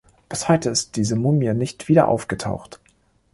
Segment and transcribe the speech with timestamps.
[0.29, 2.79] Bis heute ist diese Mumie nicht wieder aufgetaucht.